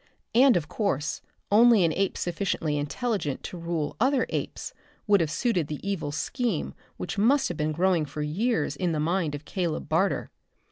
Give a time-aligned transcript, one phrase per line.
[0.33, 1.21] And of course
[1.51, 4.73] only an ape sufficiently intelligent to rule other apes
[5.05, 8.99] would have suited the evil scheme which must have been growing for years in the
[8.99, 10.31] mind of Caleb Barter.